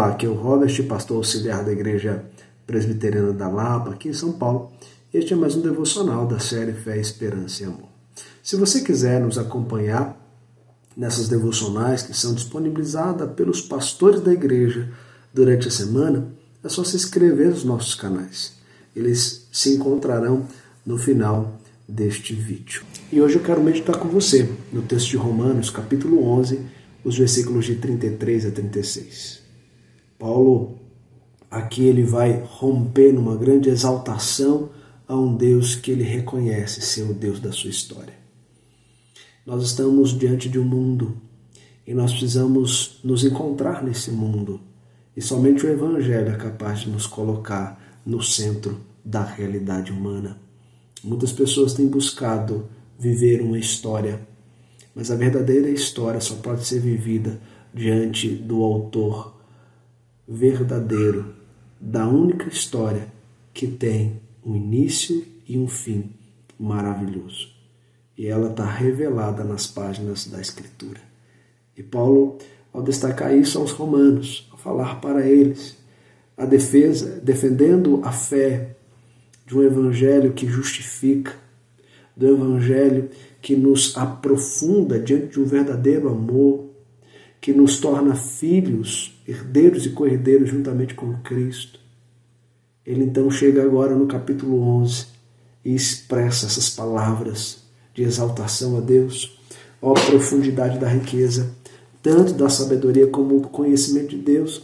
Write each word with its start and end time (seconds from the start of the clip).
Olá, 0.00 0.12
aqui 0.12 0.24
é 0.24 0.30
o 0.30 0.32
Robert, 0.32 0.82
pastor 0.84 1.18
auxiliar 1.18 1.62
da 1.62 1.72
Igreja 1.72 2.24
Presbiteriana 2.66 3.34
da 3.34 3.48
Lapa, 3.48 3.90
aqui 3.90 4.08
em 4.08 4.14
São 4.14 4.32
Paulo. 4.32 4.72
Este 5.12 5.34
é 5.34 5.36
mais 5.36 5.54
um 5.54 5.60
devocional 5.60 6.26
da 6.26 6.38
série 6.38 6.72
Fé, 6.72 6.96
Esperança 6.98 7.62
e 7.62 7.66
Amor. 7.66 7.90
Se 8.42 8.56
você 8.56 8.80
quiser 8.80 9.20
nos 9.20 9.36
acompanhar 9.36 10.16
nessas 10.96 11.28
devocionais 11.28 12.02
que 12.02 12.14
são 12.14 12.32
disponibilizadas 12.32 13.30
pelos 13.32 13.60
pastores 13.60 14.22
da 14.22 14.32
igreja 14.32 14.90
durante 15.34 15.68
a 15.68 15.70
semana, 15.70 16.28
é 16.64 16.68
só 16.70 16.82
se 16.82 16.96
inscrever 16.96 17.50
nos 17.50 17.64
nossos 17.64 17.94
canais. 17.94 18.54
Eles 18.96 19.48
se 19.52 19.74
encontrarão 19.74 20.46
no 20.86 20.96
final 20.96 21.60
deste 21.86 22.32
vídeo. 22.32 22.84
E 23.12 23.20
hoje 23.20 23.34
eu 23.34 23.42
quero 23.42 23.62
meditar 23.62 23.98
com 23.98 24.08
você 24.08 24.48
no 24.72 24.80
texto 24.80 25.10
de 25.10 25.18
Romanos, 25.18 25.68
capítulo 25.68 26.24
11, 26.24 26.58
os 27.04 27.18
versículos 27.18 27.66
de 27.66 27.74
33 27.74 28.46
a 28.46 28.50
36. 28.50 29.39
Paulo, 30.20 30.78
aqui 31.50 31.82
ele 31.82 32.04
vai 32.04 32.44
romper 32.44 33.10
numa 33.10 33.34
grande 33.36 33.70
exaltação 33.70 34.68
a 35.08 35.16
um 35.16 35.34
Deus 35.34 35.74
que 35.74 35.90
ele 35.90 36.04
reconhece 36.04 36.82
ser 36.82 37.04
o 37.04 37.14
Deus 37.14 37.40
da 37.40 37.50
sua 37.50 37.70
história. 37.70 38.12
Nós 39.46 39.64
estamos 39.64 40.10
diante 40.10 40.46
de 40.46 40.58
um 40.58 40.64
mundo 40.64 41.16
e 41.86 41.94
nós 41.94 42.12
precisamos 42.12 43.00
nos 43.02 43.24
encontrar 43.24 43.82
nesse 43.82 44.10
mundo. 44.10 44.60
E 45.16 45.22
somente 45.22 45.64
o 45.64 45.70
Evangelho 45.70 46.28
é 46.28 46.36
capaz 46.36 46.80
de 46.80 46.90
nos 46.90 47.06
colocar 47.06 47.80
no 48.04 48.22
centro 48.22 48.78
da 49.02 49.24
realidade 49.24 49.90
humana. 49.90 50.36
Muitas 51.02 51.32
pessoas 51.32 51.72
têm 51.72 51.88
buscado 51.88 52.68
viver 52.98 53.40
uma 53.40 53.58
história, 53.58 54.20
mas 54.94 55.10
a 55.10 55.16
verdadeira 55.16 55.70
história 55.70 56.20
só 56.20 56.34
pode 56.34 56.66
ser 56.66 56.78
vivida 56.78 57.40
diante 57.72 58.28
do 58.28 58.62
autor 58.62 59.39
verdadeiro 60.32 61.34
da 61.80 62.06
única 62.06 62.48
história 62.48 63.08
que 63.52 63.66
tem 63.66 64.20
um 64.46 64.54
início 64.54 65.26
e 65.44 65.58
um 65.58 65.66
fim 65.66 66.12
maravilhoso. 66.56 67.48
E 68.16 68.28
ela 68.28 68.50
está 68.50 68.64
revelada 68.64 69.42
nas 69.42 69.66
páginas 69.66 70.28
da 70.28 70.40
Escritura. 70.40 71.00
E 71.76 71.82
Paulo, 71.82 72.38
ao 72.72 72.80
destacar 72.80 73.36
isso 73.36 73.58
aos 73.58 73.72
romanos, 73.72 74.48
ao 74.52 74.58
falar 74.58 75.00
para 75.00 75.26
eles 75.26 75.76
a 76.36 76.44
defesa, 76.44 77.20
defendendo 77.20 78.00
a 78.04 78.12
fé 78.12 78.76
de 79.44 79.58
um 79.58 79.62
evangelho 79.64 80.32
que 80.32 80.46
justifica, 80.46 81.34
do 82.16 82.28
evangelho 82.28 83.10
que 83.42 83.56
nos 83.56 83.96
aprofunda 83.96 84.96
diante 84.96 85.32
de 85.32 85.40
um 85.40 85.44
verdadeiro 85.44 86.08
amor, 86.08 86.69
que 87.40 87.52
nos 87.52 87.80
torna 87.80 88.14
filhos, 88.14 89.18
herdeiros 89.26 89.86
e 89.86 89.90
co-herdeiros 89.90 90.50
juntamente 90.50 90.94
com 90.94 91.14
Cristo. 91.22 91.80
Ele 92.84 93.04
então 93.04 93.30
chega 93.30 93.62
agora 93.62 93.94
no 93.94 94.06
capítulo 94.06 94.60
11 94.60 95.06
e 95.64 95.74
expressa 95.74 96.46
essas 96.46 96.68
palavras 96.68 97.58
de 97.94 98.02
exaltação 98.02 98.76
a 98.76 98.80
Deus, 98.80 99.38
ó 99.80 99.94
profundidade 99.94 100.78
da 100.78 100.88
riqueza, 100.88 101.50
tanto 102.02 102.34
da 102.34 102.48
sabedoria 102.48 103.06
como 103.06 103.40
do 103.40 103.48
conhecimento 103.48 104.10
de 104.10 104.18
Deus, 104.18 104.62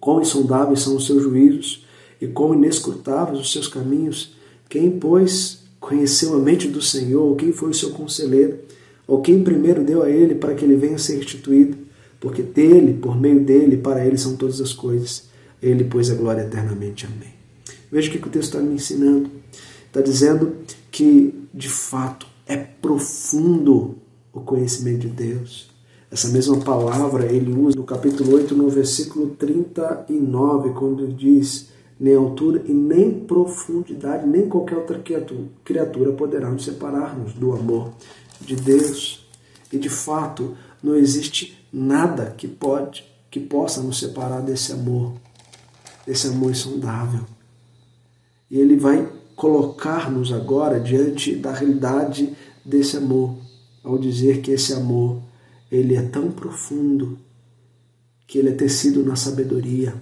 quão 0.00 0.20
insondáveis 0.20 0.80
são 0.80 0.96
os 0.96 1.06
seus 1.06 1.22
juízos 1.22 1.86
e 2.20 2.26
quão 2.26 2.54
inescrutáveis 2.54 3.40
os 3.40 3.52
seus 3.52 3.66
caminhos. 3.66 4.36
Quem, 4.68 4.90
pois, 4.90 5.64
conheceu 5.80 6.34
a 6.34 6.38
mente 6.38 6.68
do 6.68 6.82
Senhor, 6.82 7.34
quem 7.36 7.52
foi 7.52 7.70
o 7.70 7.74
seu 7.74 7.90
conselheiro, 7.90 8.58
ou 9.06 9.20
quem 9.20 9.42
primeiro 9.42 9.82
deu 9.82 10.02
a 10.02 10.10
ele 10.10 10.34
para 10.34 10.54
que 10.54 10.64
ele 10.64 10.76
venha 10.76 10.96
a 10.96 10.98
ser 10.98 11.16
restituído? 11.16 11.87
Porque 12.20 12.42
dele, 12.42 12.94
por 12.94 13.18
meio 13.18 13.40
dele, 13.44 13.76
para 13.76 14.04
ele 14.04 14.18
são 14.18 14.36
todas 14.36 14.60
as 14.60 14.72
coisas. 14.72 15.28
Ele, 15.62 15.84
pois, 15.84 16.10
a 16.10 16.14
glória 16.14 16.42
eternamente. 16.42 17.06
Amém. 17.06 17.32
Veja 17.90 18.08
o 18.08 18.12
que 18.12 18.18
o 18.18 18.30
texto 18.30 18.54
está 18.54 18.60
me 18.60 18.74
ensinando. 18.74 19.30
Está 19.86 20.00
dizendo 20.00 20.56
que, 20.90 21.34
de 21.52 21.68
fato, 21.68 22.26
é 22.46 22.56
profundo 22.56 23.96
o 24.32 24.40
conhecimento 24.40 25.00
de 25.00 25.08
Deus. 25.08 25.70
Essa 26.10 26.28
mesma 26.28 26.58
palavra 26.58 27.26
ele 27.26 27.52
usa 27.52 27.76
no 27.76 27.84
capítulo 27.84 28.34
8, 28.34 28.54
no 28.54 28.68
versículo 28.68 29.30
39, 29.30 30.70
quando 30.70 31.06
diz: 31.08 31.68
nem 32.00 32.14
altura 32.14 32.62
e 32.66 32.72
nem 32.72 33.12
profundidade, 33.12 34.26
nem 34.26 34.48
qualquer 34.48 34.76
outra 34.76 35.02
criatura 35.64 36.12
poderá 36.12 36.50
nos 36.50 36.64
separar-nos 36.64 37.34
do 37.34 37.52
amor 37.52 37.92
de 38.40 38.56
Deus. 38.56 39.28
E 39.72 39.76
de 39.76 39.88
fato, 39.88 40.56
não 40.82 40.94
existe 40.94 41.57
nada 41.72 42.34
que 42.36 42.48
pode, 42.48 43.04
que 43.30 43.40
possa 43.40 43.82
nos 43.82 43.98
separar 43.98 44.40
desse 44.40 44.72
amor, 44.72 45.14
desse 46.06 46.28
amor 46.28 46.50
insondável. 46.50 47.24
E 48.50 48.58
ele 48.58 48.76
vai 48.76 49.10
colocar-nos 49.36 50.32
agora 50.32 50.80
diante 50.80 51.34
da 51.36 51.52
realidade 51.52 52.34
desse 52.64 52.96
amor, 52.96 53.36
ao 53.84 53.98
dizer 53.98 54.40
que 54.40 54.50
esse 54.50 54.72
amor 54.72 55.22
ele 55.70 55.94
é 55.94 56.02
tão 56.02 56.30
profundo 56.30 57.18
que 58.26 58.38
ele 58.38 58.50
é 58.50 58.54
tecido 58.54 59.04
na 59.04 59.16
sabedoria 59.16 59.94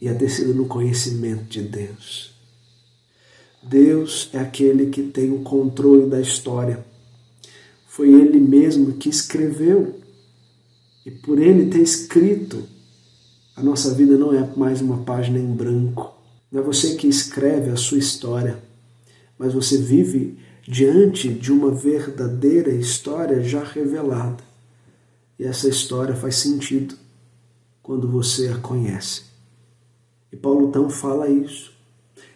e 0.00 0.08
é 0.08 0.14
tecido 0.14 0.54
no 0.54 0.66
conhecimento 0.66 1.44
de 1.44 1.62
Deus. 1.62 2.34
Deus 3.62 4.30
é 4.32 4.38
aquele 4.38 4.86
que 4.86 5.02
tem 5.02 5.32
o 5.32 5.40
controle 5.40 6.08
da 6.08 6.20
história. 6.20 6.84
Foi 7.86 8.12
ele 8.12 8.38
mesmo 8.38 8.94
que 8.94 9.08
escreveu 9.08 9.98
e 11.06 11.10
por 11.12 11.38
ele 11.38 11.70
ter 11.70 11.82
escrito, 11.82 12.64
a 13.54 13.62
nossa 13.62 13.94
vida 13.94 14.18
não 14.18 14.34
é 14.34 14.44
mais 14.56 14.80
uma 14.80 15.04
página 15.04 15.38
em 15.38 15.54
branco. 15.54 16.12
Não 16.50 16.60
é 16.60 16.64
você 16.64 16.96
que 16.96 17.06
escreve 17.06 17.70
a 17.70 17.76
sua 17.76 17.98
história, 17.98 18.60
mas 19.38 19.54
você 19.54 19.78
vive 19.78 20.36
diante 20.66 21.32
de 21.32 21.52
uma 21.52 21.70
verdadeira 21.70 22.72
história 22.72 23.40
já 23.40 23.62
revelada. 23.62 24.42
E 25.38 25.44
essa 25.44 25.68
história 25.68 26.16
faz 26.16 26.38
sentido 26.38 26.96
quando 27.84 28.08
você 28.08 28.48
a 28.48 28.58
conhece. 28.58 29.22
E 30.32 30.36
Paulo 30.36 30.68
então 30.68 30.90
fala 30.90 31.28
isso. 31.28 31.72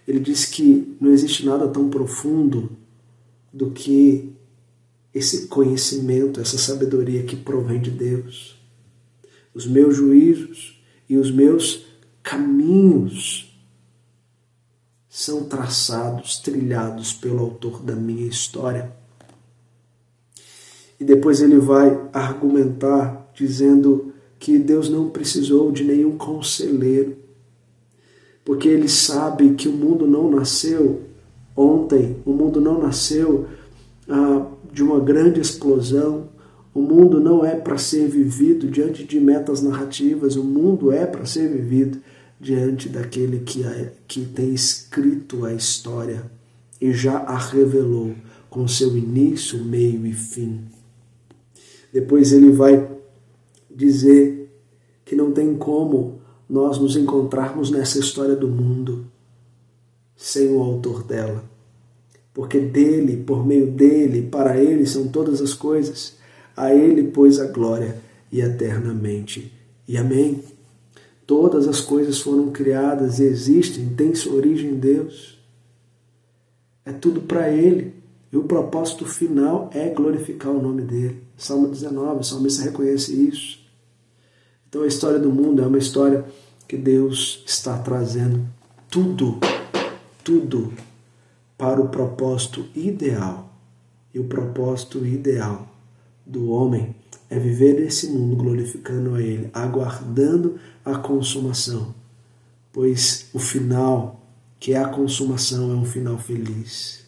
Ele 0.06 0.20
diz 0.20 0.44
que 0.44 0.97
não 1.00 1.10
existe 1.10 1.44
nada 1.44 1.66
tão 1.66 1.91
profundo 1.91 2.70
do 3.53 3.72
que 3.72 4.32
esse 5.12 5.48
conhecimento, 5.48 6.41
essa 6.41 6.56
sabedoria 6.56 7.25
que 7.25 7.34
provém 7.34 7.80
de 7.80 7.91
Deus 7.91 8.59
os 9.54 9.66
meus 9.66 9.96
juízos 9.96 10.80
e 11.08 11.16
os 11.16 11.30
meus 11.30 11.86
caminhos 12.22 13.50
são 15.08 15.44
traçados, 15.44 16.38
trilhados 16.38 17.12
pelo 17.12 17.40
autor 17.40 17.82
da 17.82 17.94
minha 17.94 18.26
história. 18.26 18.92
E 20.98 21.04
depois 21.04 21.40
ele 21.40 21.58
vai 21.58 22.08
argumentar 22.12 23.30
dizendo 23.34 24.12
que 24.38 24.58
Deus 24.58 24.88
não 24.88 25.10
precisou 25.10 25.72
de 25.72 25.82
nenhum 25.82 26.16
conselheiro, 26.16 27.16
porque 28.44 28.68
ele 28.68 28.88
sabe 28.88 29.54
que 29.54 29.68
o 29.68 29.72
mundo 29.72 30.06
não 30.06 30.30
nasceu 30.30 31.02
ontem, 31.56 32.16
o 32.24 32.32
mundo 32.32 32.60
não 32.60 32.80
nasceu 32.80 33.46
ah, 34.08 34.46
de 34.72 34.82
uma 34.82 35.00
grande 35.00 35.40
explosão, 35.40 36.28
o 36.72 36.81
mundo 36.81 37.19
não 37.19 37.44
é 37.44 37.56
para 37.56 37.76
ser 37.76 38.08
vivido 38.08 38.69
diante 38.69 39.04
de 39.04 39.19
metas 39.19 39.60
narrativas, 39.60 40.36
o 40.36 40.44
mundo 40.44 40.92
é 40.92 41.04
para 41.04 41.26
ser 41.26 41.48
vivido 41.48 41.98
diante 42.41 42.88
daquele 42.88 43.41
que, 43.41 43.64
é, 43.64 43.92
que 44.06 44.25
tem 44.25 44.54
escrito 44.54 45.44
a 45.44 45.53
história 45.53 46.30
e 46.80 46.92
já 46.92 47.19
a 47.19 47.36
revelou 47.36 48.14
com 48.48 48.66
seu 48.69 48.97
início, 48.97 49.62
meio 49.64 50.06
e 50.06 50.12
fim. 50.12 50.60
Depois 51.92 52.33
ele 52.33 52.53
vai 52.53 52.89
dizer 53.68 54.48
que 55.04 55.16
não 55.16 55.33
tem 55.33 55.56
como 55.56 56.21
nós 56.48 56.78
nos 56.78 56.97
encontrarmos 56.97 57.71
nessa 57.71 57.98
história 57.98 58.36
do 58.36 58.48
mundo 58.48 59.06
sem 60.16 60.48
o 60.50 60.60
autor 60.60 61.03
dela. 61.03 61.44
Porque 62.33 62.60
dele, 62.60 63.16
por 63.16 63.44
meio 63.44 63.72
dele, 63.72 64.22
para 64.22 64.56
ele 64.56 64.86
são 64.86 65.09
todas 65.09 65.41
as 65.41 65.53
coisas 65.53 66.19
a 66.60 66.74
Ele, 66.74 67.04
pois, 67.04 67.41
a 67.41 67.47
glória 67.47 67.97
e 68.30 68.41
eternamente. 68.42 69.51
E 69.89 69.97
amém. 69.97 70.45
Todas 71.27 71.66
as 71.66 71.80
coisas 71.80 72.21
foram 72.21 72.51
criadas 72.51 73.18
e 73.18 73.24
existem, 73.24 73.89
têm 73.95 74.15
sua 74.15 74.34
origem 74.34 74.72
em 74.72 74.78
Deus. 74.78 75.39
É 76.84 76.92
tudo 76.92 77.22
para 77.22 77.48
Ele. 77.48 77.95
E 78.30 78.36
o 78.36 78.45
propósito 78.45 79.07
final 79.07 79.71
é 79.72 79.89
glorificar 79.89 80.53
o 80.53 80.60
nome 80.60 80.83
dele. 80.83 81.22
Salmo 81.36 81.66
19, 81.66 82.21
o 82.21 82.24
salmista 82.24 82.63
reconhece 82.63 83.13
isso. 83.13 83.59
Então 84.68 84.83
a 84.83 84.86
história 84.86 85.18
do 85.18 85.30
mundo 85.30 85.63
é 85.63 85.66
uma 85.66 85.78
história 85.78 86.24
que 86.68 86.77
Deus 86.77 87.42
está 87.47 87.78
trazendo 87.78 88.47
tudo, 88.89 89.39
tudo 90.22 90.72
para 91.56 91.80
o 91.80 91.89
propósito 91.89 92.66
ideal. 92.74 93.51
E 94.13 94.18
o 94.18 94.24
propósito 94.24 95.04
ideal 95.06 95.71
do 96.30 96.50
homem 96.50 96.94
é 97.28 97.38
viver 97.38 97.80
nesse 97.80 98.09
mundo 98.09 98.36
glorificando 98.36 99.15
a 99.15 99.21
Ele, 99.21 99.50
aguardando 99.53 100.59
a 100.84 100.97
consumação, 100.97 101.94
pois 102.72 103.28
o 103.32 103.38
final, 103.38 104.27
que 104.59 104.72
é 104.72 104.78
a 104.78 104.88
consumação, 104.88 105.71
é 105.71 105.74
um 105.74 105.84
final 105.84 106.18
feliz. 106.18 107.04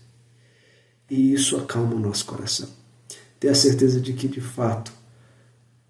E 1.10 1.32
isso 1.32 1.56
acalma 1.56 1.94
o 1.94 1.98
nosso 1.98 2.24
coração. 2.24 2.68
Ter 3.38 3.48
a 3.48 3.54
certeza 3.54 4.00
de 4.00 4.12
que, 4.12 4.28
de 4.28 4.40
fato, 4.40 4.92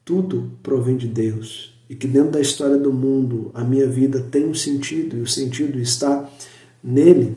tudo 0.05 0.53
provém 0.63 0.97
de 0.97 1.07
Deus 1.07 1.73
e 1.89 1.95
que 1.95 2.09
dentro 2.09 2.33
da 2.33 2.41
história 2.41 2.79
do 2.79 2.93
mundo 2.93 3.51
a 3.55 3.63
minha 3.63 3.87
vida 3.87 4.21
tem 4.21 4.47
um 4.47 4.55
sentido 4.55 5.17
e 5.17 5.21
o 5.21 5.27
sentido 5.27 5.79
está 5.79 6.29
nele, 6.83 7.37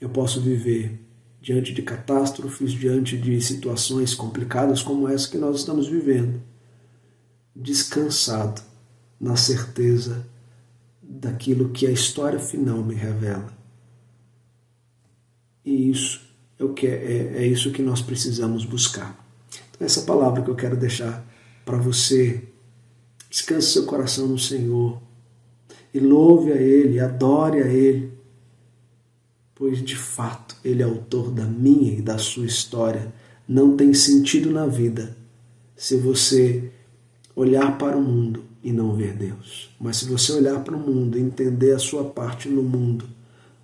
eu 0.00 0.08
posso 0.08 0.40
viver 0.40 1.00
diante 1.44 1.74
de 1.74 1.82
catástrofes, 1.82 2.72
diante 2.72 3.18
de 3.18 3.38
situações 3.38 4.14
complicadas 4.14 4.82
como 4.82 5.06
essa 5.06 5.28
que 5.28 5.36
nós 5.36 5.56
estamos 5.56 5.86
vivendo, 5.86 6.40
descansado 7.54 8.62
na 9.20 9.36
certeza 9.36 10.26
daquilo 11.02 11.68
que 11.68 11.86
a 11.86 11.90
história 11.90 12.38
final 12.38 12.78
me 12.78 12.94
revela. 12.94 13.52
E 15.62 15.90
isso 15.90 16.22
é, 16.58 16.64
o 16.64 16.72
que 16.72 16.86
é, 16.86 16.94
é, 16.94 17.42
é 17.42 17.46
isso 17.46 17.72
que 17.72 17.82
nós 17.82 18.00
precisamos 18.00 18.64
buscar. 18.64 19.14
Então, 19.70 19.84
essa 19.86 20.00
palavra 20.00 20.40
que 20.40 20.48
eu 20.48 20.56
quero 20.56 20.78
deixar 20.78 21.22
para 21.62 21.76
você, 21.76 22.42
descanse 23.28 23.70
seu 23.70 23.84
coração 23.84 24.28
no 24.28 24.38
Senhor 24.38 24.98
e 25.92 26.00
louve 26.00 26.52
a 26.52 26.56
Ele, 26.56 27.00
adore 27.00 27.62
a 27.62 27.66
Ele 27.66 28.13
pois 29.54 29.82
de 29.82 29.96
fato 29.96 30.56
ele 30.64 30.82
é 30.82 30.84
autor 30.84 31.30
da 31.30 31.44
minha 31.44 31.92
e 31.92 32.02
da 32.02 32.18
sua 32.18 32.46
história. 32.46 33.12
Não 33.46 33.76
tem 33.76 33.92
sentido 33.94 34.50
na 34.50 34.66
vida 34.66 35.16
se 35.76 35.96
você 35.96 36.70
olhar 37.36 37.76
para 37.78 37.96
o 37.96 38.02
mundo 38.02 38.44
e 38.62 38.72
não 38.72 38.94
ver 38.94 39.14
Deus. 39.14 39.70
Mas 39.78 39.98
se 39.98 40.06
você 40.06 40.32
olhar 40.32 40.62
para 40.64 40.74
o 40.76 40.80
mundo 40.80 41.18
e 41.18 41.20
entender 41.20 41.72
a 41.72 41.78
sua 41.78 42.04
parte 42.04 42.48
no 42.48 42.62
mundo, 42.62 43.06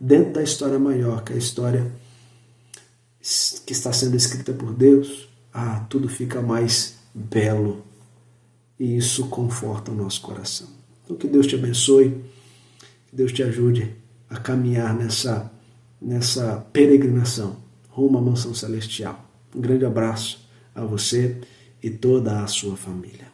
dentro 0.00 0.34
da 0.34 0.42
história 0.42 0.78
maior, 0.78 1.24
que 1.24 1.32
é 1.32 1.36
a 1.36 1.38
história 1.38 1.90
que 3.66 3.72
está 3.72 3.92
sendo 3.92 4.16
escrita 4.16 4.52
por 4.52 4.72
Deus, 4.72 5.28
ah, 5.52 5.86
tudo 5.88 6.08
fica 6.08 6.40
mais 6.40 6.96
belo. 7.14 7.84
E 8.78 8.96
isso 8.96 9.28
conforta 9.28 9.90
o 9.90 9.94
nosso 9.94 10.20
coração. 10.22 10.68
Então 11.04 11.16
que 11.16 11.28
Deus 11.28 11.46
te 11.46 11.54
abençoe, 11.54 12.10
que 13.08 13.16
Deus 13.16 13.32
te 13.32 13.42
ajude 13.42 13.94
a 14.28 14.38
caminhar 14.38 14.94
nessa 14.94 15.50
nessa 16.00 16.66
peregrinação 16.72 17.56
rumo 17.88 18.18
à 18.18 18.20
mansão 18.22 18.54
celestial. 18.54 19.28
Um 19.54 19.60
grande 19.60 19.84
abraço 19.84 20.48
a 20.74 20.84
você 20.84 21.40
e 21.82 21.90
toda 21.90 22.42
a 22.42 22.46
sua 22.46 22.76
família. 22.76 23.30